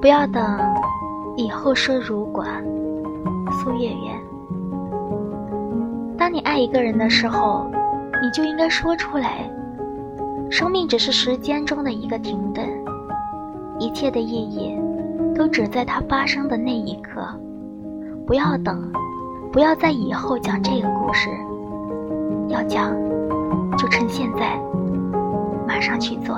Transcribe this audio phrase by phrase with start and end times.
[0.00, 0.42] 不要等
[1.36, 2.44] 以后说如果
[3.50, 4.20] 苏月圆。
[6.16, 7.70] 当你爱一个人的时候
[8.22, 9.50] 你就应该说出来。
[10.50, 12.66] 生命只是时间中的一个停顿
[13.78, 14.74] 一切的意义
[15.34, 17.20] 都只在它发生的那一刻。
[18.26, 18.90] 不要等
[19.52, 21.28] 不要在以后讲这个故事
[22.48, 22.94] 要讲
[23.76, 24.58] 就趁现在
[25.66, 26.36] 马上去做。